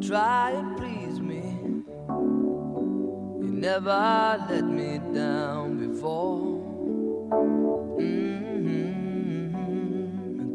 [0.00, 1.42] try and please me.
[3.40, 6.58] You never let me down before.
[8.00, 8.98] Mm-hmm.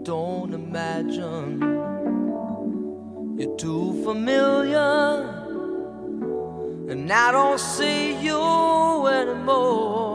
[0.03, 1.59] Don't imagine
[3.37, 5.29] you're too familiar,
[6.89, 10.13] and I don't see you anymore.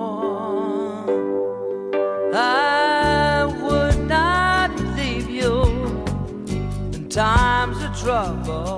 [2.34, 5.62] I would not leave you
[6.48, 8.77] in times of trouble.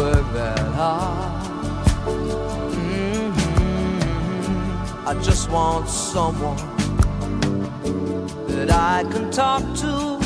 [0.00, 1.42] work that hard.
[2.86, 3.98] Mm-hmm.
[5.08, 6.56] I just want someone
[8.46, 10.18] that I can talk to.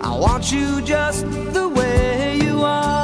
[0.00, 1.26] I want you just
[1.58, 3.03] the way you are.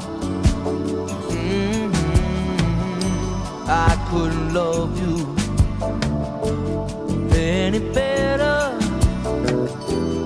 [4.11, 5.15] Couldn't love you
[7.33, 8.77] any better.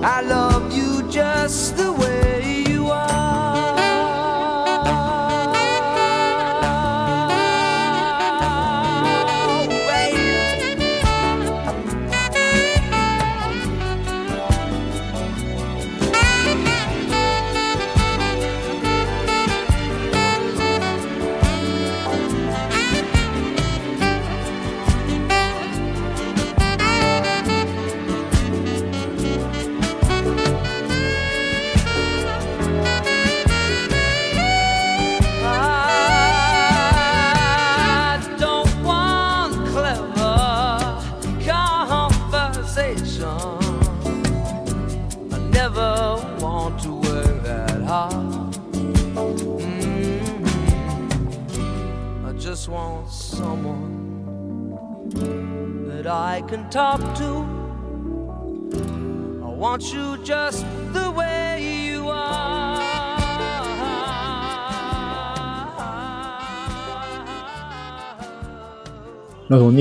[0.02, 1.95] I love you just the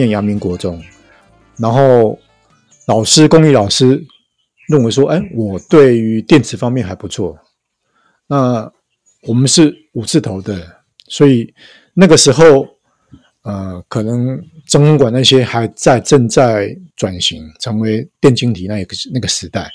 [0.10, 0.84] 阳明国中，
[1.58, 2.18] 然后
[2.88, 4.04] 老师公立老师
[4.68, 7.38] 认为说，哎，我对于电子方面还不错。
[8.28, 8.72] 那
[9.24, 10.62] 我们是五字头的，
[11.08, 11.54] 所以
[11.94, 12.68] 那个时候，
[13.44, 19.70] 呃，可能中文馆那些还在正在转型成为电晶体那一个那个时代，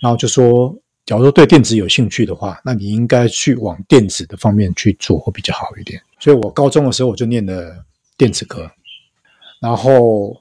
[0.00, 0.74] 然后就说，
[1.04, 6.00] 假如说对电子有兴趣的话，那你应该去往电子的方面去做会比较好一点。
[6.18, 7.84] 所以我高中的时候我就念了
[8.16, 8.70] 电子科。
[9.62, 10.36] 然后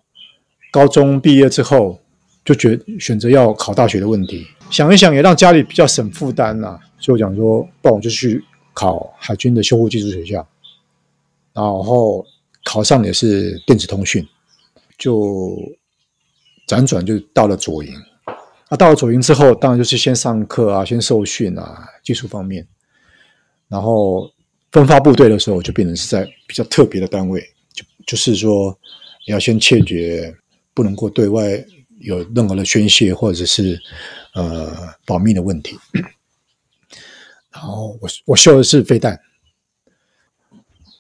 [0.72, 2.00] 高中毕业之后，
[2.44, 10.38] 就决选择要考大学的问题，想一想也让家里比较省负担呐、啊，所以我讲说，不然我就去考海军的修护技术学校，
[11.54, 12.26] 然后
[12.64, 14.28] 考上也是电子通讯，
[14.98, 15.56] 就
[16.68, 17.94] 辗转就到了左营。
[18.70, 22.68] 那到了左营之后，当然就是先上课啊，先受训啊，技术方面，
[23.68, 24.32] 然后
[24.72, 27.40] 分发部队的时候，就变成是在比较特别的单位，
[27.72, 28.76] 就就是说。
[29.26, 30.36] 要先切决，
[30.74, 31.64] 不能够对外
[32.00, 33.80] 有任何的宣泄或者是
[34.34, 35.78] 呃保密的问题。
[37.52, 39.20] 然后我我修的是飞弹，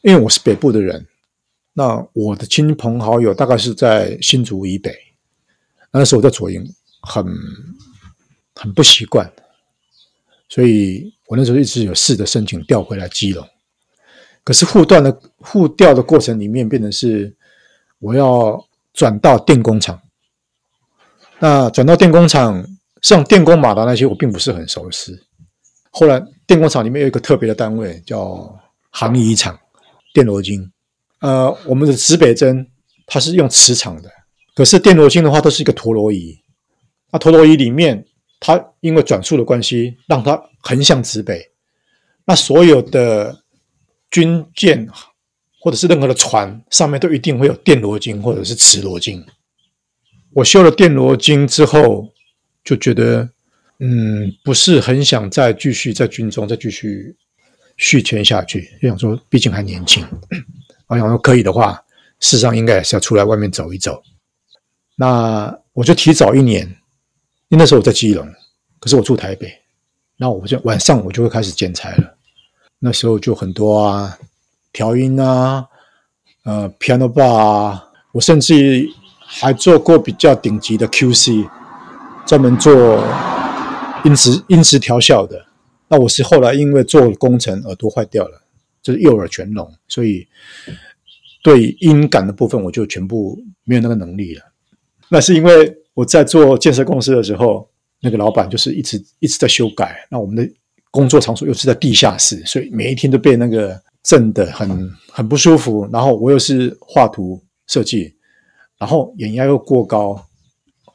[0.01, 1.07] 因为我是北部的人，
[1.73, 4.93] 那我的亲朋好友大概是在新竹以北，
[5.91, 6.61] 那时候我在左营，
[7.01, 7.25] 很
[8.53, 9.31] 很不习惯，
[10.49, 13.47] 所以我那时候一直有试着申请调回来基隆，
[14.43, 17.33] 可是互断的互调的过程里面，变成是
[18.01, 18.59] 我要
[18.93, 20.01] 转到电工厂，
[21.39, 22.65] 那转到电工厂，
[23.01, 25.15] 像电工马达那些，我并不是很熟悉。
[25.91, 28.59] 后来电工厂里面有一个特别的单位叫
[28.89, 29.57] 航仪厂，
[30.13, 30.69] 电螺经。
[31.19, 32.67] 呃，我们的指北针
[33.05, 34.09] 它是用磁场的，
[34.55, 36.35] 可是电螺经的话都是一个陀螺仪。
[37.11, 38.03] 那陀螺仪里面，
[38.39, 41.39] 它因为转速的关系，让它横向指北。
[42.25, 43.43] 那所有的
[44.09, 44.87] 军舰
[45.61, 49.25] 或者是任何的船上面都一定会有电螺经或者是磁螺经。
[50.33, 52.11] 我修了电螺经之后，
[52.63, 53.29] 就觉得。
[53.83, 57.15] 嗯，不是很想再继续在军中再继续
[57.77, 60.05] 续签下去，就想说，毕竟还年轻，
[60.85, 61.83] 我想说可以的话，
[62.19, 64.03] 事实上应该也是要出来外面走一走。
[64.95, 66.61] 那我就提早一年，
[67.47, 68.31] 因为那时候我在基隆，
[68.79, 69.51] 可是我住台北，
[70.15, 72.15] 那我就晚上我就会开始剪裁了。
[72.77, 74.15] 那时候就很多啊，
[74.73, 75.67] 调音啊，
[76.43, 77.83] 呃，piano bar 啊，
[78.13, 78.87] 我甚至
[79.19, 81.49] 还做过比较顶级的 QC，
[82.25, 83.03] 专门做。
[84.03, 85.45] 音质音质调校的，
[85.87, 88.41] 那我是后来因为做工程耳朵坏掉了，
[88.81, 90.27] 就是右耳全聋，所以
[91.43, 94.41] 对音感的部分我就全部没有那个能力了。
[95.07, 97.69] 那是因为我在做建设公司的时候，
[97.99, 100.51] 那个老板就是一直一直在修改，那我们的
[100.89, 105.87] 工作场所又是在地下室，所以每一天都被那个震得很很不舒服。
[105.91, 108.15] 然后我又是画图设计，
[108.77, 110.27] 然后眼压又过高，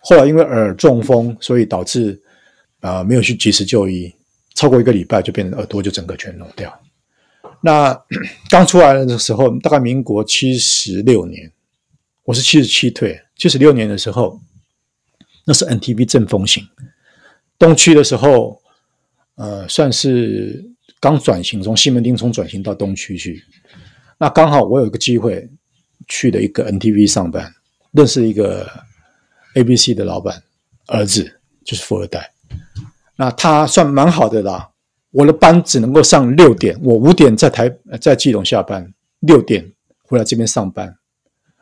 [0.00, 2.20] 后来因为耳中风，所以导致。
[2.80, 4.14] 啊、呃，没有去及时就医，
[4.54, 6.72] 超过一个礼拜就变成耳朵就整个全聋掉。
[7.62, 7.92] 那
[8.48, 11.50] 刚出来的时候，大概民国七十六年，
[12.22, 14.38] 我是七十七退，七十六年的时候，
[15.46, 16.62] 那是 NTV 正风行，
[17.58, 18.60] 东区的时候，
[19.36, 20.70] 呃，算是
[21.00, 23.42] 刚转型，从西门町从转型到东区去。
[24.18, 25.48] 那刚好我有一个机会
[26.08, 27.54] 去了一个 NTV 上班，
[27.92, 28.66] 认识一个
[29.54, 30.42] ABC 的老板
[30.86, 32.32] 儿子，就是富二代。
[33.16, 34.70] 那他算蛮好的啦，
[35.10, 37.70] 我的班只能够上六点，我五点在台
[38.00, 39.72] 在基隆下班，六点
[40.02, 40.96] 回来这边上班。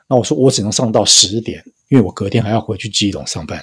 [0.08, 3.62] 那我说我只能上到十点，因为我隔天还要回去基隆上班。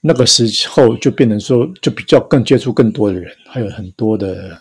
[0.00, 4.58] 那个时候就变成说，就比较更接触更多的人，还有很多的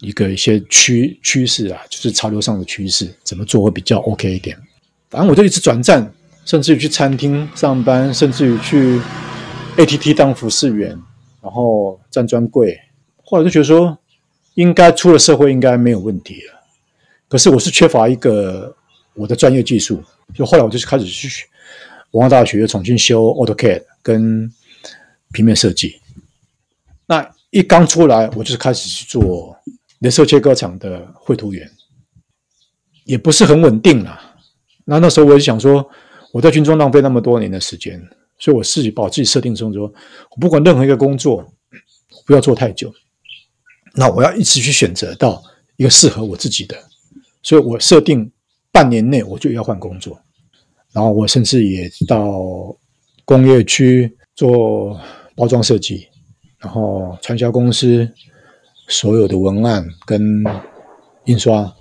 [0.00, 4.56] 一个一些趋趋势啊，就是潮流上的趋势，怎么做会比较 OK 一点。
[5.08, 6.12] 反正我就一直转战，
[6.44, 9.00] 甚至于去餐厅上班，甚至于去。
[9.76, 10.90] ATT 当服侍员，
[11.40, 12.78] 然后站专柜，
[13.22, 13.96] 后来就觉得说，
[14.54, 16.60] 应该出了社会应该没有问题了。
[17.28, 18.76] 可是我是缺乏一个
[19.14, 20.02] 我的专业技术，
[20.34, 21.46] 就后来我就开始去
[22.10, 24.52] 文化大学重新修 AutoCAD 跟
[25.32, 26.00] 平面设计。
[27.06, 29.56] 那一刚出来，我就是开始去做
[30.00, 31.70] 镭射切割厂的绘图员，
[33.04, 34.36] 也不是很稳定啦。
[34.84, 35.88] 那那时候我就想说，
[36.32, 38.00] 我在军中浪费那么多年的时间。
[38.38, 39.92] 所以，我自己把我自己设定成说，
[40.30, 41.52] 我不管任何一个工作，
[42.24, 42.90] 不要做太久。
[43.92, 45.42] 那我要一直去选择到
[45.76, 46.74] 一个适合我自己的。
[47.42, 48.32] 所以我设定
[48.72, 50.18] 半年内我就要换工作。
[50.92, 52.74] 然后我甚至也到
[53.26, 54.98] 工业区做
[55.40, 56.06] 包装设计，
[56.58, 58.06] 然后传销公司
[58.88, 60.20] 所有的文案跟
[61.24, 61.74] 印刷，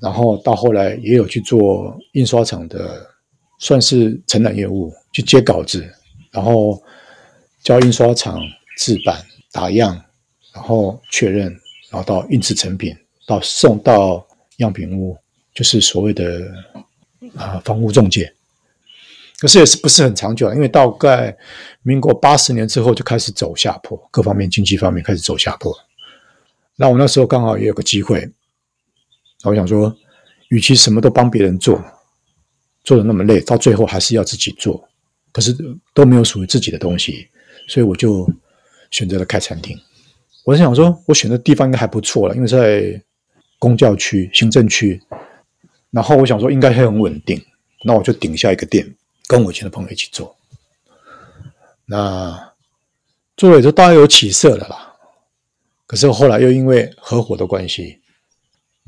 [0.00, 3.08] 然后到后来也有去做印刷厂的，
[3.60, 4.92] 算是承揽业务。
[5.12, 5.84] 去接稿子，
[6.30, 6.80] 然后
[7.64, 8.40] 交印刷厂
[8.78, 10.00] 制版、打样，
[10.54, 11.48] 然后确认，
[11.90, 14.24] 然后到印制成品，到送到
[14.58, 15.16] 样品屋，
[15.52, 16.48] 就是所谓的
[17.36, 18.32] 啊、房屋中介。
[19.40, 21.36] 可是也是不是很长久，因为大概
[21.82, 25.74] 民国八十年之后就开始走下坡，各方面经济方面开始走下坡。
[26.76, 28.30] 那我那时候刚好也有个机会，
[29.44, 29.96] 我想说，
[30.50, 31.82] 与其什么都帮别人做，
[32.84, 34.86] 做的那么累，到最后还是要自己做。
[35.32, 35.56] 可是
[35.94, 37.28] 都没有属于自己的东西，
[37.68, 38.28] 所以我就
[38.90, 39.78] 选择了开餐厅。
[40.44, 43.00] 我是想说，我选的地方应该还不错了，因为在
[43.58, 45.00] 公教区、行政区。
[45.92, 47.40] 然后我想说，应该会很稳定。
[47.84, 48.84] 那我就顶下一个店，
[49.30, 50.36] 跟我以前的朋友一起做。
[51.86, 52.52] 那
[53.36, 54.92] 做了也就大概有起色了啦。
[55.86, 58.00] 可是后来又因为合伙的关系，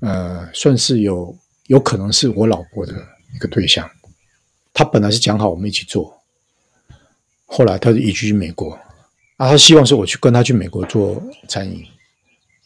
[0.00, 2.92] 呃，算是有有可能是我老婆的
[3.36, 3.88] 一个对象。
[4.74, 6.20] 他本来是讲好我们一起做。
[7.46, 8.72] 后来他就移居美国，
[9.36, 11.86] 啊，他希望说我去跟他去美国做餐饮。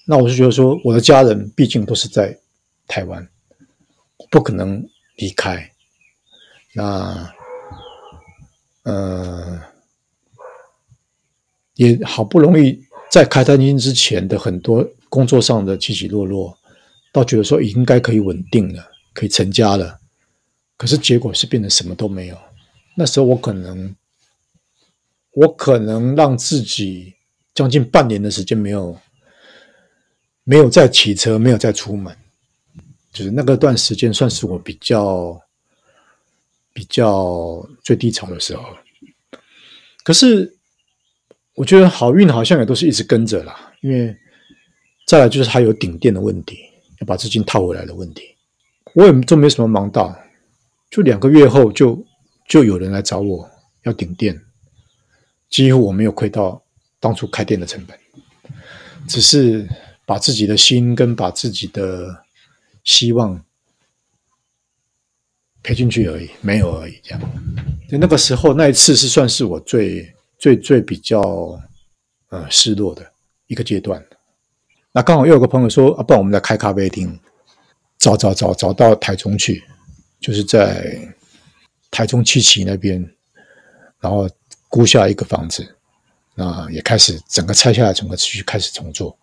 [0.07, 2.39] 那我就觉得说，我的家人毕竟都是在
[2.87, 3.29] 台湾，
[4.31, 5.71] 不可能离开。
[6.73, 7.35] 那，
[8.87, 9.61] 呃，
[11.75, 16.57] 也好不容易在开餐厅之前的很多工作上的起起落落，
[17.13, 20.01] 倒觉得说应该可以稳定了，可以成家了。
[20.77, 22.39] 可是结果是变成什么都没有。
[22.97, 23.95] 那时候我可能，
[25.33, 27.15] 我可能让自己
[27.53, 28.97] 将近半年的时间没有。
[30.49, 32.17] 没有再骑车，没有再出门，
[33.13, 35.43] 就是那个段时间算是我比较
[36.77, 38.63] 比较最低潮的时候。
[40.05, 40.59] 可是
[41.55, 44.15] 我觉得好运好像也都是一直跟着啦，因为
[45.07, 46.59] 再来就是还有顶店的问题，
[47.01, 48.37] 要把资金套回来的问题。
[48.93, 50.15] 我也都没什么忙到，
[50.91, 52.05] 就两个月后就
[52.47, 53.51] 就有人来找我
[53.85, 54.39] 要顶店，
[55.49, 56.63] 几乎我没有亏到
[57.01, 57.99] 当初开店的成本，
[59.09, 59.67] 只是。
[60.09, 62.23] 把自己的心跟把自己的
[62.85, 63.45] 希望
[65.67, 66.97] 赔进去而已，没有而已。
[67.03, 67.21] 这样，
[67.91, 70.09] 就那个时候那一次是算是我最
[70.39, 71.61] 最最比较
[72.29, 73.05] 呃失落的
[73.49, 74.01] 一个阶段。
[74.93, 77.19] 那刚好又有个朋友说啊，不然我们来开咖啡厅，
[77.99, 79.65] 找找找找到台中去，
[80.21, 80.97] 就是在
[81.91, 83.05] 台中七期那边，
[83.99, 84.31] 然后
[84.69, 85.67] 估下一个房子，
[86.37, 89.19] 那也开始整个拆下来，整个去开始重做。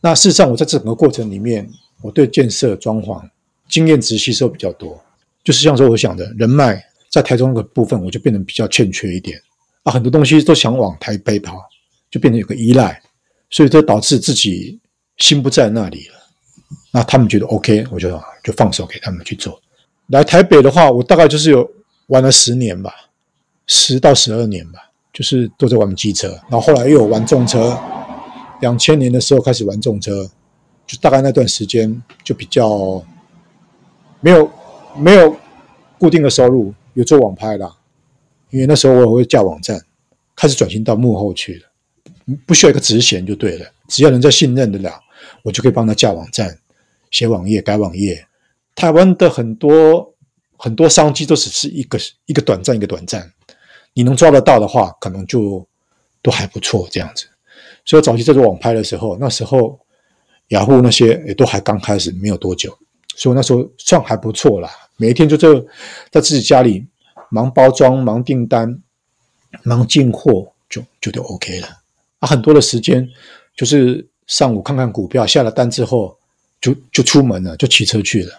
[0.00, 1.68] 那事实上，我在整个过程里面，
[2.02, 3.28] 我对建设、装潢
[3.68, 5.02] 经验值吸收比较多。
[5.46, 9.40] 就是像说，我想的人脉在台中的部分，我就变得比较欠缺一点
[9.84, 9.92] 啊。
[9.92, 11.56] 很多东西都想往台北跑，
[12.10, 13.00] 就变成有个依赖，
[13.48, 14.80] 所以这导致自己
[15.18, 16.14] 心不在那里了。
[16.90, 19.56] 那他们觉得 OK，我就就放手给他们去做。
[20.08, 21.70] 来台北的话，我大概就是有
[22.08, 22.92] 玩了十年吧，
[23.68, 24.80] 十到十二年吧，
[25.12, 27.78] 就是都在玩机车，然后后来又有玩重车。
[28.60, 30.28] 两千年的时候开始玩重车，
[30.88, 33.00] 就大概那段时间就比较
[34.20, 34.50] 没有
[34.98, 35.36] 没有
[35.98, 37.76] 固定的收入，有做网拍啦，
[38.50, 39.80] 因为那时候我也会架网站，
[40.34, 45.00] 开始转型到幕后去了，不需要一个职衔就对了，只要人家信任得了，
[45.42, 46.58] 我就可以帮他架网站、
[47.10, 48.26] 写网页、改网页。
[48.74, 50.14] 台湾的很多
[50.56, 53.32] 很多商机都只是一个一个短暂一个短暂，
[53.94, 55.66] 你能抓得到的话，可能就
[56.20, 57.26] 都还不错这样子。
[57.84, 59.78] 所以早期在做网拍的时候，那时候
[60.48, 62.76] 雅虎那些也都还刚开始，没有多久，
[63.14, 64.68] 所以那时候算还不错啦。
[64.96, 65.48] 每一天就在
[66.10, 66.86] 在自己家里
[67.30, 68.82] 忙包装、忙订单、
[69.62, 71.68] 忙进货，就就都 OK 了。
[72.18, 73.06] 啊，很多的时间
[73.54, 76.16] 就是上午看看股票，下了单之后
[76.60, 78.32] 就就出门了，就骑车去了。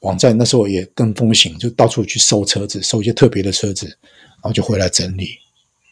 [0.00, 5.30] 网站那时候也更风行，就到处去收车子，收一些特别的车子，然后就回来整理，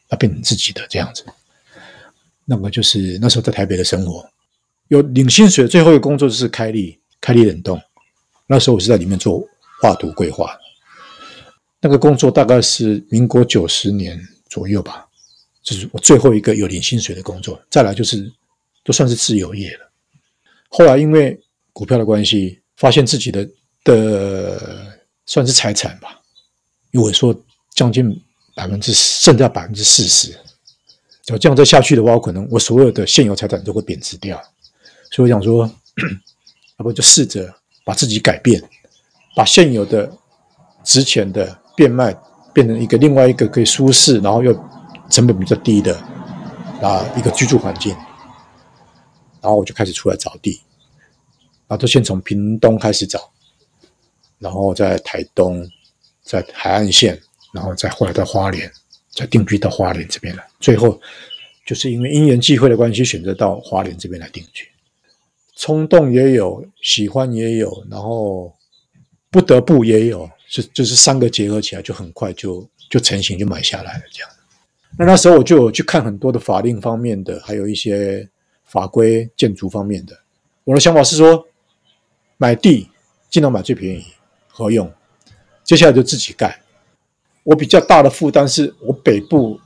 [0.09, 1.25] 啊变成自己的这样子。
[2.45, 4.27] 那么就是那时候在台北的生活，
[4.89, 7.79] 有领薪水，最后一个工作就是开立开立冷冻。
[8.47, 9.47] 那时候我是在里面做
[9.81, 10.57] 画图规划，
[11.81, 15.07] 那个工作大概是民国九十年左右吧，
[15.63, 17.61] 就是我最后一个有领薪水的工作。
[17.71, 18.33] 再来就是
[18.83, 19.91] 都算是自由业了。
[20.69, 21.41] 后来因为
[21.73, 23.49] 股票的关系，发现自己的
[23.85, 26.21] 的算是财产吧，
[26.91, 27.35] 因为我说
[27.75, 28.21] 将近
[28.55, 30.37] 百分之剩下百分之四十。
[31.27, 34.43] 要这样再下去的话，我可能我所有的现有财产都会贬值掉，
[35.11, 35.71] 所以我想说，
[36.81, 37.55] 要不就试着
[37.85, 38.63] 把自己改变，
[39.39, 40.13] 把现有的
[40.83, 42.13] 值钱的变卖，
[42.53, 44.53] 变成一个另外一个可以舒适，然后又
[45.09, 45.97] 成本比较低的
[46.83, 47.95] 啊一个居住环境，
[49.41, 50.61] 然后我就开始出来找地，
[51.69, 53.31] 然后就先从屏东开始找，
[54.41, 55.65] 然后在台东，
[56.25, 57.17] 在海岸线，
[57.53, 58.69] 然后再后来到花莲。
[59.11, 61.01] 才定居到花莲这边来，最后
[61.67, 64.65] 就是因为因缘际会的关系，选择到花莲这边来定居。
[65.57, 68.55] 冲动也有，喜欢也有，然后
[69.31, 74.31] 不得不也有，就就是三个结合起来，就很快就就成型，就买下来了这样。
[74.99, 78.27] 那那时候我就有去看很多的法令方面的，还有一些
[78.65, 80.19] 法规、建筑方面的。
[80.65, 81.47] 我的想法是说，
[82.39, 82.89] 买地
[83.31, 84.05] 尽量买最便宜、
[84.47, 84.91] 合用，
[85.63, 86.61] 接下来就自己盖。
[87.45, 89.59] 我比较大的负担是我北部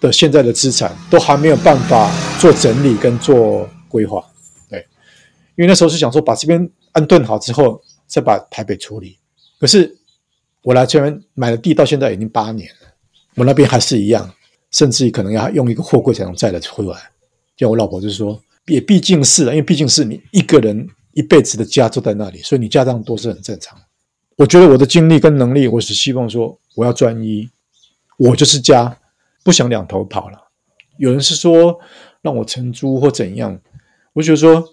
[0.00, 4.22] 的现在的资产都还没有办法做整理跟做规划，
[4.68, 4.78] 对，
[5.56, 9.16] 因为那时候是想说把这边安顿好之后再把台北处理。
[9.60, 9.96] 可是
[10.62, 12.88] 我来这边买了地到现在已经八年了，
[13.36, 14.28] 我那边还是一样，
[14.72, 16.98] 甚至可能要用一个货柜才能载得出来。
[17.56, 23.78] 就我老婆就说，也毕竟是，因为毕竟是你一个人一辈子的家住在那里，所以你家当多是很正常。
[24.36, 27.48] 我觉得我的精力跟能力，我只希望说我要专一，
[28.16, 28.96] 我就是家，
[29.42, 30.38] 不想两头跑了。
[30.98, 31.78] 有人是说
[32.22, 33.60] 让我承租或怎样，
[34.12, 34.64] 我觉得说，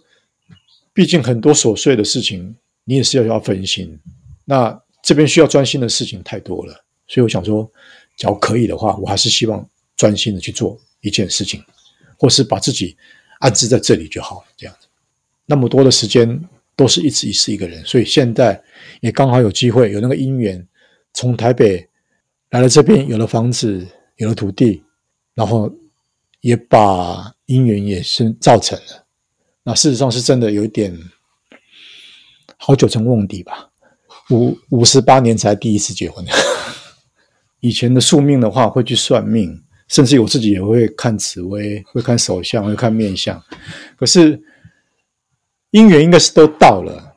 [0.94, 4.00] 毕竟很多琐碎的事情，你也是要要分心。
[4.46, 6.74] 那这边需要专心的事情太多了，
[7.08, 7.70] 所以我想说，
[8.16, 11.62] 只要可以的话，我还是希望专心的去做一件事情，
[12.18, 12.96] 或是把自己
[13.40, 14.48] 安置在这里就好了。
[14.56, 14.88] 这样子，
[15.46, 16.42] 那么多的时间
[16.76, 18.62] 都是一直一次一个人，所以现在
[19.02, 20.68] 也刚好有机会，有那个因缘，
[21.14, 21.88] 从台北
[22.50, 23.88] 来了这边，有了房子，
[24.18, 24.84] 有了土地，
[25.34, 25.72] 然后
[26.42, 29.06] 也把因缘也是造成了。
[29.64, 30.96] 那事实上是真的有一点
[32.66, 33.70] 好久成瓮底吧。
[34.32, 36.26] 五五十八年才第一次结婚，
[37.62, 43.40] 以前的宿命的话会去算命，甚至我自己也会看紫微，会看手相，会看面相。
[43.96, 44.36] 可是
[45.74, 47.16] 姻缘应该是都到了，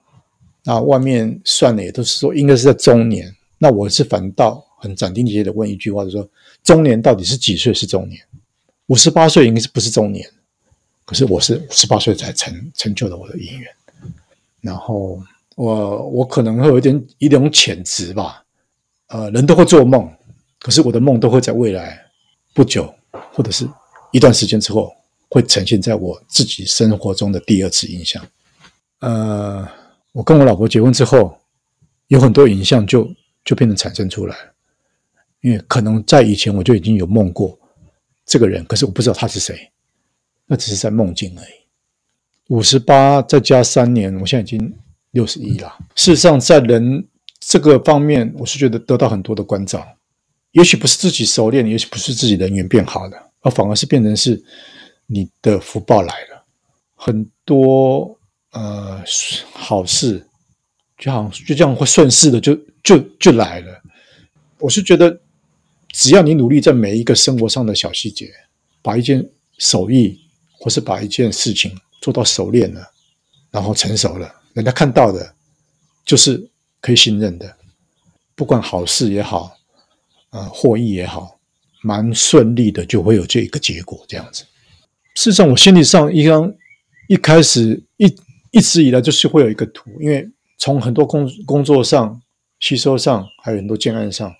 [0.65, 3.35] 那外面算的也都是说应该是在中年。
[3.57, 6.29] 那我是反倒很斩钉截铁的问一句话，就说
[6.63, 8.21] 中年到底是几岁是中年？
[8.89, 10.31] 五十八岁应该是不是中年？
[11.07, 13.67] 可是我是五十八岁才成成就了我的姻缘，
[14.61, 15.19] 然后。
[15.59, 18.45] 我我可能会有一点一种潜质吧，
[19.09, 20.09] 呃，人都会做梦，
[20.61, 22.01] 可是我的梦都会在未来
[22.55, 22.95] 不久
[23.33, 23.69] 或者是
[24.13, 24.93] 一段时间之后，
[25.29, 28.25] 会呈现在我自己生活中的第二次印象。
[29.01, 29.69] 呃，
[30.13, 31.37] 我跟我老婆结婚之后，
[32.07, 33.11] 有很多影像就
[33.45, 34.37] 就变成产生出来，
[35.41, 37.59] 因为可能在以前我就已经有梦过
[38.25, 39.69] 这个人，可是我不知道他是谁，
[40.47, 42.55] 那只是在梦境而已。
[42.55, 44.73] 五十八再加三年，我现在已经。
[45.13, 45.79] 六十一了。
[45.95, 47.07] 事实上，在人
[47.41, 49.87] 这个方面，我是觉得得到很多的关照。
[50.53, 54.43] 也许不是自己熟练，也许不是自己人缘变好了，而反而是变成是
[55.07, 56.45] 你的福报来了。
[56.95, 58.19] 很多
[58.53, 59.03] 呃
[59.53, 60.27] 好事，
[60.97, 63.81] 就好像就这样会顺势的就就就来了。
[64.59, 65.21] 我是觉得，
[65.93, 68.33] 只要你努力在每一个生活上的小细节，
[68.83, 69.25] 把一件
[69.59, 70.19] 手艺
[70.59, 72.91] 或是把一件事情做到熟练了，
[73.51, 74.35] 然后成熟了。
[74.59, 75.35] 人家看到的，
[76.05, 77.57] 就是可以信任的，
[78.35, 79.57] 不管好事也好，
[80.31, 81.39] 呃，获益也好，
[81.81, 84.43] 蛮顺利的，就会有这一个结果这样子。
[85.15, 86.53] 事实上，我心理上一刚
[87.07, 88.13] 一开始一
[88.51, 92.21] 一直以来就是会有一个图，因为从很多工工作上、
[92.59, 94.35] 吸收上，还有很多建案上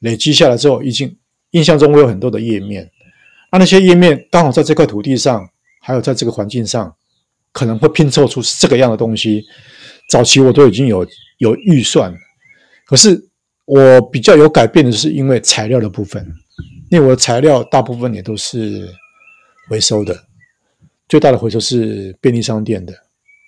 [0.00, 1.16] 累积下来之后，已经
[1.52, 2.90] 印象中会有很多的页面。
[3.52, 5.48] 那那些页面刚好在这块土地上，
[5.80, 6.92] 还有在这个环境上。
[7.56, 9.42] 可能会拼凑出是这个样的东西，
[10.10, 11.06] 早期我都已经有
[11.38, 12.14] 有预算，
[12.84, 13.18] 可是
[13.64, 16.22] 我比较有改变的是因为材料的部分，
[16.90, 18.86] 因为我的材料大部分也都是
[19.70, 20.14] 回收的，
[21.08, 22.92] 最大的回收是便利商店的，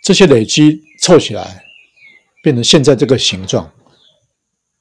[0.03, 1.62] 这些累积凑起来，
[2.42, 3.71] 变成现在这个形状，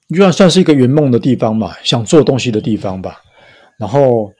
[0.07, 3.21] 就算算是一个圆梦的地方嘛，想做东西的地方吧。
[3.77, 4.31] 然后，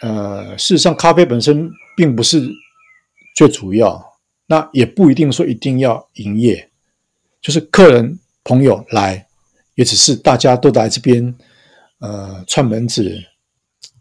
[0.00, 2.50] 呃，事实上，咖啡本身并不是。
[3.34, 4.04] 最主要，
[4.46, 6.68] 那也不一定说一定要营业，
[7.40, 9.26] 就是客人朋友来，
[9.76, 11.34] 也只是大家都来这边，
[12.00, 13.16] 呃，串门子、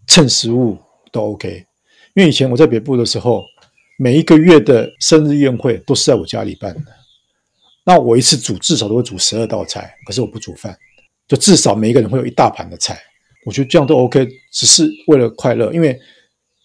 [0.08, 0.78] 蹭食物
[1.12, 1.65] 都 OK。
[2.15, 3.46] 因为以前我在北部的时候，
[3.98, 6.92] 每一个月的生日宴会都是在我家里办的，
[7.86, 10.78] 那我一次煮至少都会煮十二道菜，可是我不煮饭，
[11.28, 13.00] 就至少每一个人会有一大盘的菜，
[13.46, 15.72] 我觉得这样都 OK，只是为了快乐。
[15.72, 15.98] 因为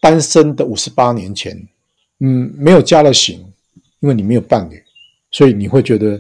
[0.01, 1.69] 单身的五十八年前。
[2.21, 3.41] 嗯，没有加了型，
[4.01, 4.81] 因为你没有伴侣，
[5.31, 6.19] 所以你会觉得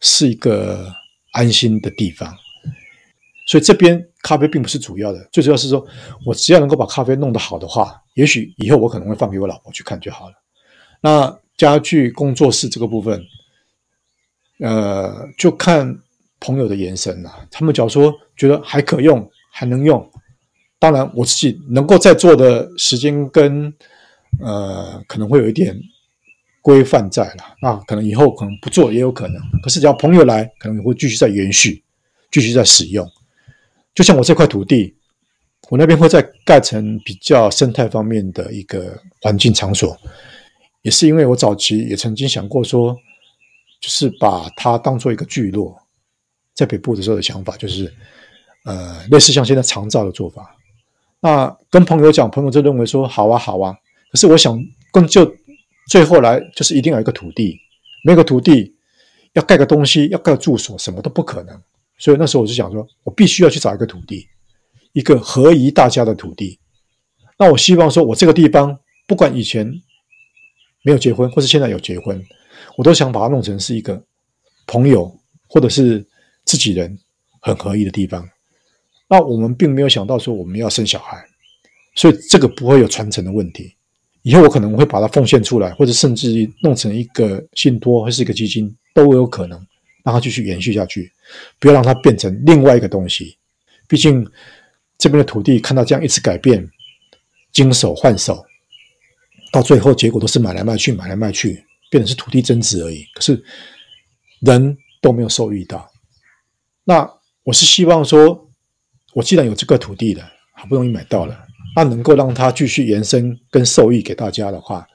[0.00, 0.92] 是一个
[1.30, 2.36] 安心的地方。
[3.46, 5.86] 所以这边咖啡并不是主要的，最主要是说
[6.26, 10.34] 我只要能够把咖啡弄得好的话，也许以后我可能会放给我老婆去看就好了。
[11.00, 13.24] 那家具工作室这个部分，
[14.58, 15.96] 呃，就看
[16.40, 17.46] 朋友的眼神了。
[17.50, 20.10] 他们假如说觉得还可用，还能用，
[20.78, 23.72] 当然我自己能够在做的时间跟。
[24.40, 25.78] 呃，可能会有一点
[26.60, 29.40] 规范在了，那可能以后可能不做也有可能。
[29.62, 31.82] 可是只要朋友来，可能也会继续在延续，
[32.30, 33.08] 继续在使用。
[33.94, 34.96] 就像我这块土地，
[35.68, 39.96] 我那边会再盖成比较生态方面的一个环境场所，
[40.82, 42.96] 也是因为我早期也曾经想过说，
[43.80, 45.76] 就是把它当做一个聚落，
[46.54, 47.92] 在北部的时候的想法就是，
[48.64, 50.56] 呃，类似像现在长照的做法。
[51.20, 53.76] 那跟朋友讲，朋友就认为说好啊，好啊。
[54.12, 55.34] 可是我想，更就
[55.88, 57.58] 最后来，就是一定要有一个土地，
[58.04, 58.76] 没有个土地，
[59.32, 61.58] 要盖个东西，要盖个住所，什么都不可能。
[61.98, 64.28] 所以那时候我就想说，我必须要去找一个土地，
[64.92, 66.58] 一个合宜大家的土地。
[67.38, 69.66] 那我希望说，我这个地方，不管以前
[70.82, 72.22] 没有结婚，或是现在有结婚，
[72.76, 74.04] 我都想把它弄成是一个
[74.66, 75.10] 朋友
[75.48, 76.06] 或者是
[76.44, 76.98] 自己人
[77.40, 78.28] 很合宜的地方。
[79.08, 81.26] 那我们并没有想到说我们要生小孩。
[81.94, 83.76] 所以这个不会有传承的问题。
[84.22, 89.58] 以后我可能会把它奉献出来，或者甚至弄成一个信托或是一个基金都有可能，
[90.04, 91.10] 让它继续延续下去，
[91.58, 93.36] 不要让它变成另外一个东西。
[93.88, 94.24] 毕竟
[94.96, 96.66] 这边的土地看到这样一直改变，
[97.52, 98.44] 经手换手，
[99.52, 103.04] 到最后结果都是买来卖去，买来卖去，变成是土地增值而已。
[103.14, 103.42] 可是
[104.40, 105.90] 人都没有受益到。
[106.84, 107.08] 那
[107.42, 108.48] 我是希望说，
[109.14, 111.46] 我既然有这个土地了，好不容易买到了。
[111.74, 114.86] 那能够让它继续延伸跟受益给大家的话，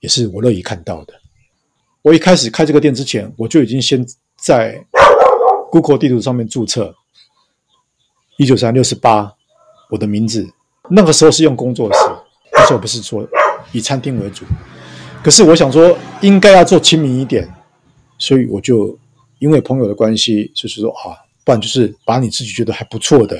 [0.00, 1.12] 也是我乐意看到的。
[2.02, 4.04] 我一开始开这个店之前，我就已经先
[4.36, 4.82] 在
[5.70, 6.94] Google 地图上面注册
[8.38, 9.34] 一九三六十八，
[9.90, 10.48] 我的名字。
[10.88, 11.98] 那个时候是用工作室，
[12.52, 13.28] 那时候不是说
[13.72, 14.46] 以餐厅为主。
[15.22, 17.52] 可是我想说，应该要做亲民一点，
[18.16, 18.98] 所以我就
[19.40, 21.12] 因为朋友的关系，就是说啊，
[21.44, 23.36] 不然就是把你自己觉得还不错的，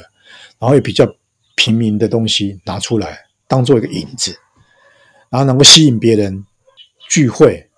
[0.58, 1.10] 然后也比较。
[1.56, 4.38] 平民的东西拿出来当做一个引子，
[5.30, 6.44] 然后能够吸引别人
[7.08, 7.68] 聚会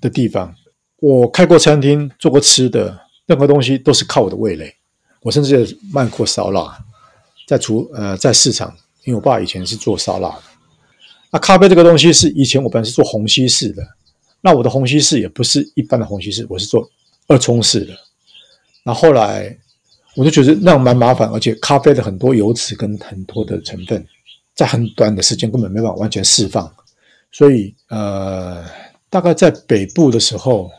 [0.00, 0.54] 的地方。
[1.00, 4.72] 我开过餐厅，做过吃的，任何东西都是靠我的味蕾。
[5.22, 6.78] 我甚至也卖过烧腊，
[7.48, 8.72] 在厨呃在市场，
[9.04, 10.42] 因为我爸以前是做烧腊的。
[11.30, 13.82] 那咖啡这个东西是以前我本来是做虹吸式的，
[14.40, 16.88] 那我的虹吸式也不是一般的虹吸式，我是做
[17.26, 17.94] 二冲式的。
[18.84, 19.58] 那后来。
[20.16, 24.04] 我就觉得那样蛮麻烦，而且咖啡的很多油脂跟很多的成分，
[24.54, 26.72] 在很短的时间根本没办法完全释放，
[27.30, 28.64] 所以呃，
[29.10, 30.70] 大概在北部的时候，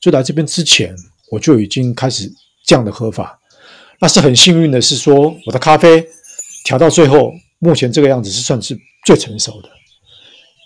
[0.00, 0.94] 就来这边之前，
[1.30, 2.28] 我就已经开始
[2.64, 3.38] 这样的喝法。
[4.00, 6.04] 那是很幸运的是说，我的咖啡
[6.64, 9.68] 调到最后，目前这个样子是算是最成熟的，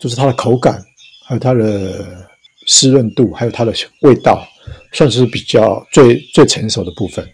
[0.00, 0.82] 就是它的口感，
[1.26, 2.26] 还有它的
[2.66, 4.42] 湿润度，还有它的味道，
[4.92, 7.28] 算是比较最最成熟的部分。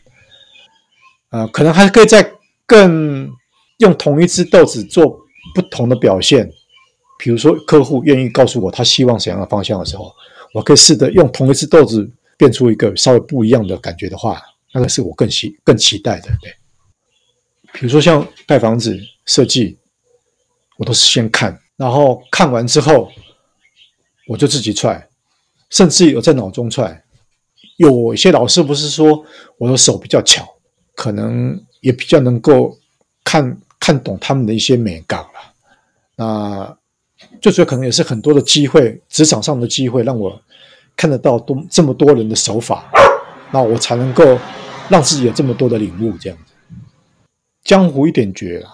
[1.33, 2.31] 呃，可能还可以再
[2.67, 3.29] 更
[3.79, 5.19] 用同一只豆子做
[5.55, 6.49] 不同的表现，
[7.19, 10.13] 比如说客户愿意告诉我他希望怎样的方向的时候，
[10.53, 14.43] 我可以试着用同一只豆子变出一个稍微不一样的感觉的话，
[14.75, 16.29] 那个是我更期更期待的。
[16.43, 16.55] 对，
[17.73, 19.79] 比如说像盖房子设计，
[20.77, 23.11] 我都是先看，然后看完之后
[24.29, 25.09] 我就自己踹，
[25.71, 27.03] 甚至有在脑中踹。
[27.79, 29.25] 有一些老师不是说
[29.57, 30.47] 我的手比较巧。
[30.95, 32.79] 可能也比较能够
[33.25, 35.55] 看看懂他们的一些美感了。
[36.17, 36.79] 那
[37.41, 40.41] 最主要可能也是很多的机会，职场上的机会，让我
[40.97, 42.91] 看得到多这么多人的手法，
[43.53, 44.39] 那我才能够
[44.89, 46.17] 让自己有这么多的领悟。
[46.19, 46.53] 这样子，
[47.65, 48.71] 江湖一点绝啊，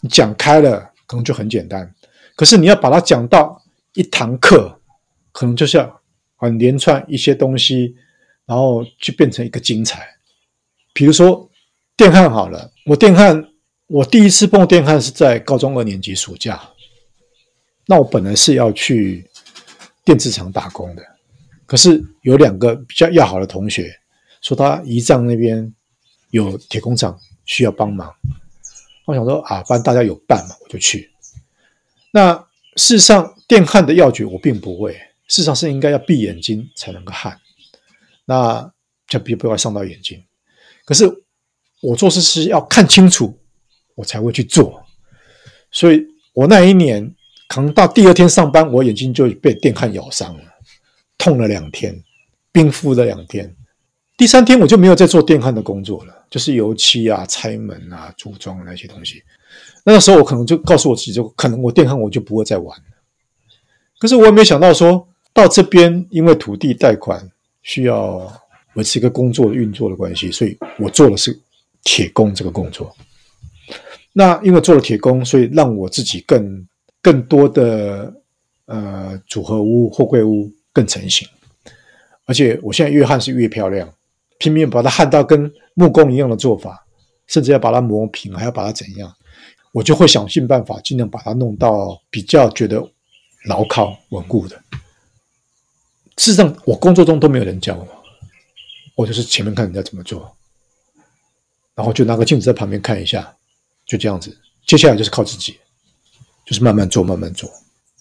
[0.00, 1.94] 你讲开了可能就很简单，
[2.34, 3.62] 可是你要把它讲到
[3.94, 4.80] 一堂课，
[5.32, 6.00] 可能就是要
[6.36, 7.94] 很连串一些东西，
[8.44, 10.06] 然后去变成一个精彩。
[10.92, 11.49] 比如说。
[12.00, 13.46] 电焊好了，我电焊，
[13.86, 16.58] 我第一次碰电焊是在高中二年级暑假。
[17.84, 19.30] 那我本来是要去
[20.02, 21.02] 电子厂打工的，
[21.66, 23.94] 可是有两个比较要好的同学
[24.40, 25.70] 说他姨丈那边
[26.30, 28.10] 有铁工厂需要帮忙，
[29.04, 31.10] 我想说啊，反正大家有伴嘛，我就去。
[32.12, 32.32] 那
[32.76, 34.94] 事实上，电焊的要诀我并不会，
[35.28, 37.38] 事实上是应该要闭眼睛才能够焊，
[38.24, 38.72] 那
[39.06, 40.24] 就别不要伤到眼睛。
[40.86, 41.06] 可是。
[41.80, 43.38] 我做事是要看清楚，
[43.94, 44.82] 我才会去做。
[45.70, 47.14] 所以我那一年
[47.48, 50.44] 可能到第二天上班，我眼睛就被电焊咬伤了，
[51.16, 51.98] 痛了两天，
[52.52, 53.54] 冰敷了两天。
[54.18, 59.22] 第三天我就没有再做电焊的工作了，就是油漆啊、拆门啊、组装那些东西。
[59.82, 62.84] 那个时候我可能就告诉我自己，就可能我电焊我就不会再玩了。
[63.98, 67.26] 可是我也没想到说到这边，因为土地贷款
[67.62, 68.30] 需要
[68.74, 71.40] 维持一个工作运作的关系，所以我做的是。
[71.82, 72.94] 铁工这个工作，
[74.12, 76.66] 那因为做了铁工，所以让我自己更
[77.00, 78.12] 更多的
[78.66, 81.26] 呃组合屋、货柜屋更成型，
[82.26, 83.92] 而且我现在越焊是越漂亮，
[84.38, 86.86] 拼命把它焊到跟木工一样的做法，
[87.26, 89.12] 甚至要把它磨平，还要把它怎样，
[89.72, 92.86] 我就会想尽办法，尽量把它弄到比较觉得
[93.46, 94.60] 牢靠稳固的。
[96.16, 97.88] 事实上，我工作中都没有人教我，
[98.96, 100.36] 我就是前面看人家怎么做。
[101.74, 103.34] 然后就拿个镜子在旁边看一下，
[103.86, 104.36] 就这样子。
[104.66, 105.56] 接下来就是靠自己，
[106.46, 107.50] 就是慢慢做，慢慢做。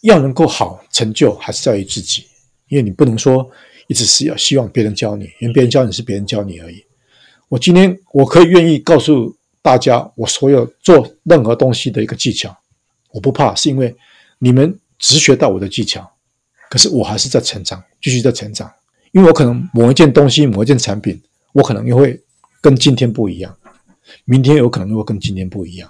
[0.01, 2.25] 要能够好成就，还是在于自己。
[2.67, 3.49] 因为你不能说
[3.87, 6.83] 一直是要希望别人教你，因为别人教你是别人教你而已。
[7.47, 12.55] 我今天我可以愿意告诉大家，我所有做任何东西的一个技巧，
[13.11, 13.95] 我不怕，是因为
[14.37, 16.07] 你们只学到我的技巧，
[16.69, 18.71] 可是我还是在成长，继续在成长。
[19.11, 21.19] 因为我可能某一件东西，某一件产品，
[21.53, 22.21] 我可能又会
[22.61, 23.57] 跟今天不一样。
[24.25, 25.89] 明天有可能会跟今天不一样，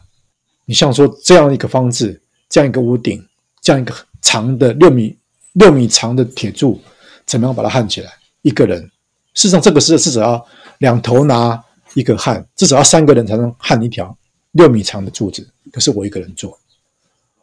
[0.65, 3.23] 你像说这样一个方子，这样一个屋顶，
[3.62, 5.17] 这样一个长的六米
[5.53, 6.82] 六米长的铁柱，
[7.25, 8.12] 怎么样把它焊起来？
[8.41, 8.82] 一个人，
[9.34, 11.62] 事实上这个是至少要两头拿
[11.93, 14.17] 一个焊，至少要三个人才能焊一条
[14.51, 15.47] 六米长的柱子。
[15.71, 16.58] 可是我一个人做，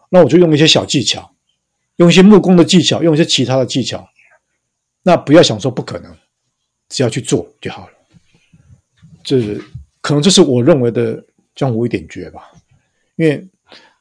[0.09, 1.31] 那我就用一些小技巧，
[1.97, 4.09] 用一些木工的技巧，用一些其他的技巧。
[5.03, 6.17] 那不要想说不可能，
[6.89, 7.93] 只要去做就好了。
[9.23, 9.63] 就是
[10.07, 11.21] 可能这是我认为的
[11.53, 12.53] 江湖一点诀吧，
[13.17, 13.45] 因为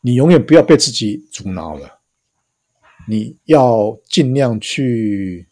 [0.02, 2.00] 你永远不要被自己阻挠了，
[3.08, 5.48] 你要尽量去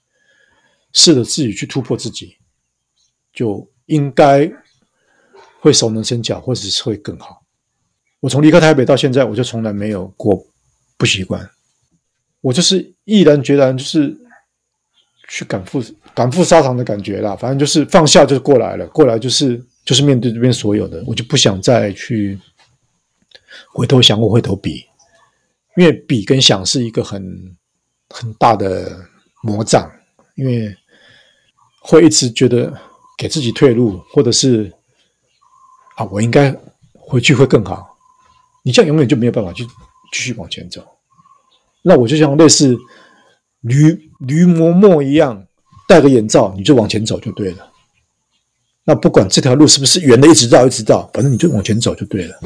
[0.92, 2.38] 试着自己去突破自己，
[3.34, 4.48] 就应该
[5.60, 7.44] 会熟能生巧，或者是会更好。
[8.20, 10.46] 我从离开台北到现在，我就从来没有过
[11.00, 11.50] 不习惯，
[12.42, 14.16] 我就是毅然决然就是。
[15.30, 15.82] 去赶赴
[16.14, 22.40] 赶赴沙场的感觉啦，反正就是放下就过来了，过来就是就是面对这边所有的，我就不想再去
[23.72, 24.86] 回头想或回头比，
[25.78, 27.56] 因为比跟想是一个很
[28.10, 29.06] 很大的
[29.42, 29.92] 魔障，
[30.36, 30.76] 因为
[31.82, 32.74] 会一直觉得
[33.18, 34.72] 给自己退路，或者是
[35.96, 36.56] 啊，我应该
[36.94, 37.98] 回去会更好，
[38.64, 39.66] 你这样永远就没有办法去
[40.12, 40.86] 继续往前走，
[41.82, 42.78] 那我就像类似。
[43.64, 45.48] 驴驴磨墨一样，
[45.88, 47.72] 戴个眼罩，你就往前走就对了。
[48.86, 52.40] 那不管这条路是不是圆的，一直绕一直绕，反正你就往前走就对了。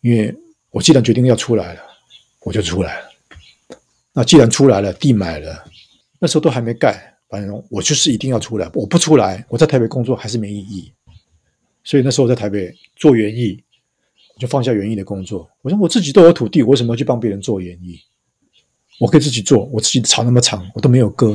[0.00, 0.34] 因为
[0.70, 1.80] 我既然决定要出来了，
[2.42, 3.06] 我就出来了。
[4.12, 5.64] 那既然出来了，地买了，
[6.20, 8.70] 那时候都还没盖，反正我就是一定要出来。
[8.72, 10.92] 我不出来，我在台北工作还是没意义。
[11.82, 13.60] 所以那时候我在台北做园艺，
[14.34, 15.50] 我就放下园艺的工作。
[15.62, 17.98] 我说我自己都有土地，我为什么要去帮别人做园艺？
[19.00, 21.30] 我可以自己做，我自己的草那么长，我都没有割，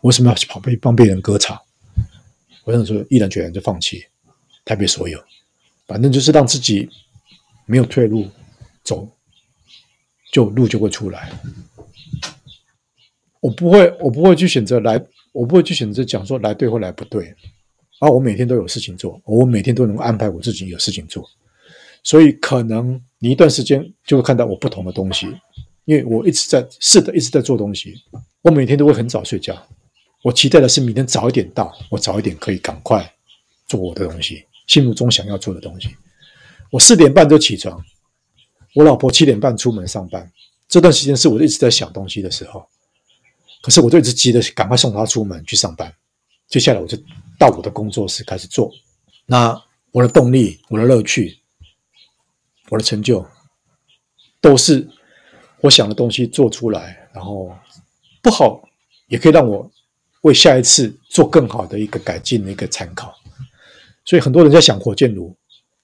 [0.00, 1.60] 我为什么要去跑去帮别人割草？
[2.64, 4.04] 我那时候毅然决然就放弃
[4.64, 5.22] 台北所有，
[5.86, 6.88] 反正就是让自己
[7.66, 8.28] 没有退路，
[8.84, 9.08] 走
[10.32, 11.32] 就路就会出来。
[13.40, 17.34] 我不会，我不会去选择来，我不会去选择讲说来对或来不对。
[17.98, 21.28] 啊，我每天都有事情做，我每天都能安排我自己有事情做，
[22.02, 25.26] 所以可能你一段时间就会看到我不同的东西。
[25.84, 27.94] 因为我一直在试的，一直在做东西。
[28.42, 29.60] 我每天都会很早睡觉。
[30.22, 33.12] 我期待的是明天早一点到，我早一点可以赶快
[33.66, 35.94] 做我的东西，心目中想要做的东西。
[36.70, 37.84] 我四点半就起床，
[38.74, 40.30] 我老婆七点半出门上班。
[40.68, 42.66] 这段时间是我一直在想东西的时候，
[43.62, 45.92] 可是我就一直急着赶快送她出门去上班。
[46.48, 46.96] 接下来我就
[47.38, 48.72] 到我的工作室开始做。
[49.26, 51.38] 那我的动力、我的乐趣、
[52.70, 53.26] 我的成就，
[54.40, 54.88] 都是。
[55.60, 57.56] 我想的东西做出来，然后
[58.20, 58.68] 不好，
[59.06, 59.70] 也可以让我
[60.22, 63.14] 为下一次做更好的一个改进的一个参考。
[64.04, 65.36] 所以很多人在想火箭炉，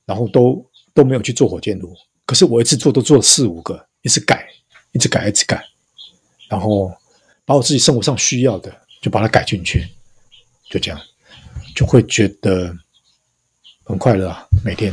[0.04, 1.94] 然后都都没有去做火箭炉。
[2.26, 4.48] 可是我一次做都做了四五个，一直改，
[4.92, 5.62] 一直改，一直改，
[6.48, 6.92] 然后
[7.44, 9.86] 把我自己生活上需要的就把它改进去，
[10.68, 11.00] 就这样，
[11.76, 12.76] 就会觉得
[13.84, 14.46] 很快乐啊。
[14.64, 14.92] 每天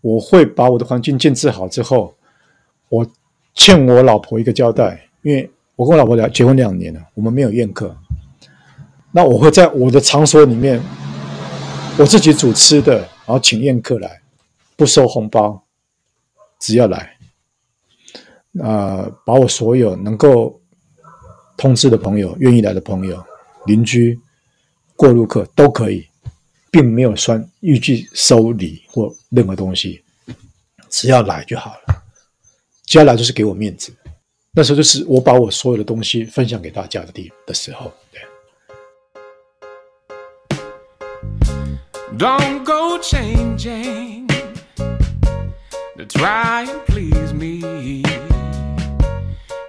[0.00, 2.16] 我会把我的环境建置好之后，
[2.88, 3.06] 我。
[3.56, 7.96] 欠我老婆一个交代，因为我跟我老婆聊结婚两年了，我们没有宴客。
[9.10, 10.80] 那我会在我的场所里面，
[11.98, 14.22] 我自己煮吃的，然后请宴客来，
[14.76, 15.64] 不收红包，
[16.58, 17.16] 只要来。
[18.60, 20.60] 呃，把我所有能够
[21.56, 23.20] 通知的朋友、愿意来的朋友、
[23.66, 24.16] 邻居、
[24.94, 26.06] 过路客都可以，
[26.70, 30.04] 并没有算预计收礼或任何东西，
[30.88, 32.04] 只要来就好了。
[32.84, 33.92] 接下来就是给我面子，
[34.53, 37.91] 那时候就是我把我所有的东西分享给大家的地的时候。
[38.11, 38.21] 对。
[42.17, 44.27] Don't go changing
[45.95, 48.03] to try and please me.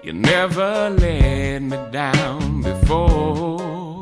[0.03, 4.01] You never let me down before.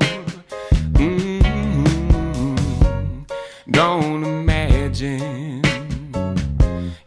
[0.94, 2.54] Mm-hmm.
[3.70, 5.62] Don't imagine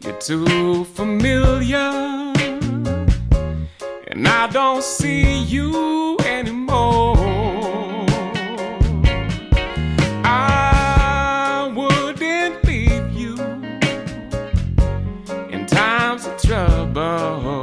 [0.00, 1.95] you're too familiar.
[4.47, 7.17] I don't see you anymore.
[10.23, 13.35] I wouldn't leave you
[15.51, 17.59] in times of trouble.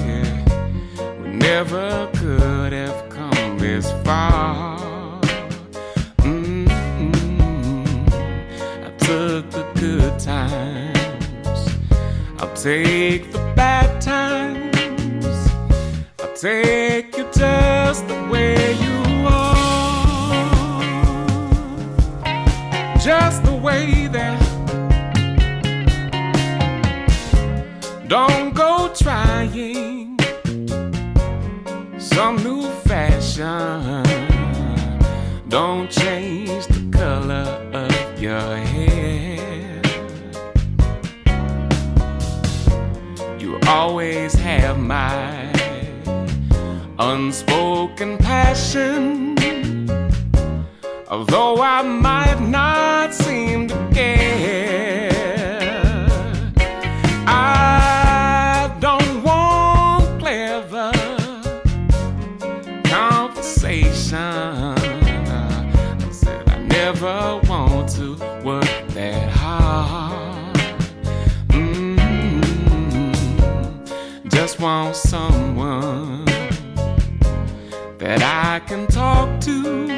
[0.00, 5.20] Yeah, we never could have come this far.
[6.18, 8.06] Mm-hmm.
[8.84, 11.68] I took the good times.
[12.40, 13.33] I'll take
[16.44, 19.94] take you just the way you are,
[22.98, 24.38] just the way that.
[28.08, 30.18] Don't go trying
[31.98, 34.02] some new fashion.
[35.48, 39.80] Don't change the color of your hair.
[43.38, 45.43] You always have my
[47.12, 49.36] unspoken passion.
[51.08, 53.13] Although I might not
[78.54, 79.88] I can talk to.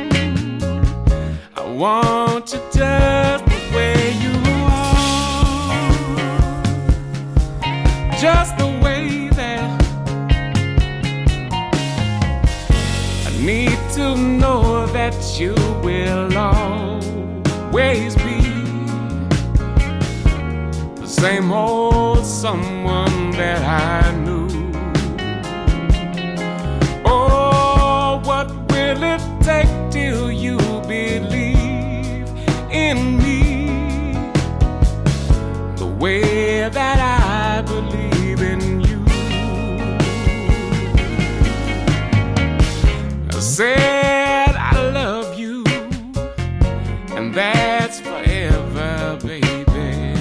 [1.56, 4.32] I want you just the way you
[4.64, 5.02] are,
[8.18, 9.82] just the way that
[13.26, 18.40] I need to know that you will always be
[21.02, 24.25] the same old someone that I knew.
[36.70, 39.04] That I believe in you?
[43.30, 45.64] I said I love you,
[47.16, 50.14] and that's forever, baby.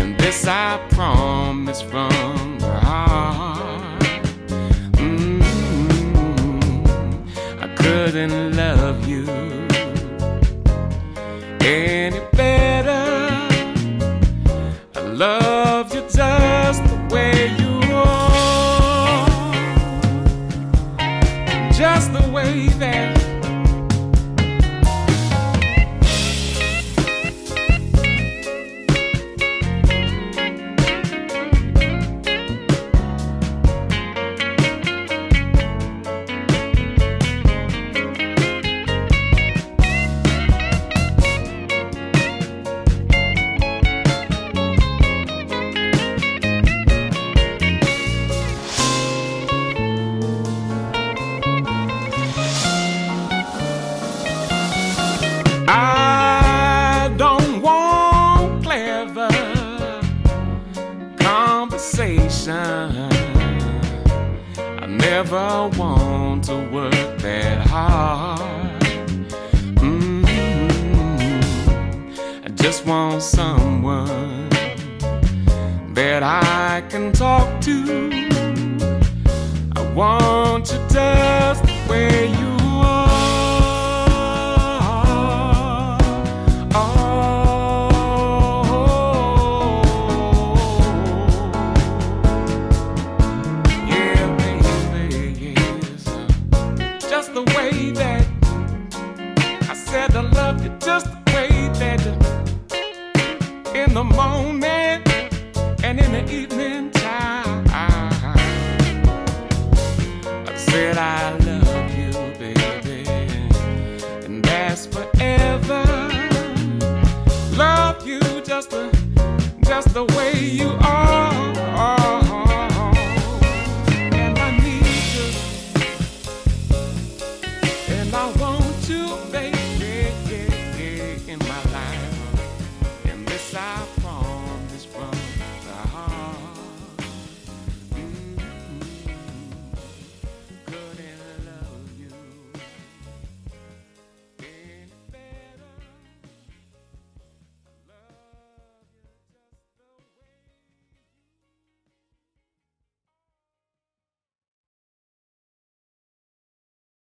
[0.00, 4.02] And this I promise from the heart.
[4.96, 5.42] Mm,
[7.60, 9.26] I couldn't love you
[11.60, 12.21] any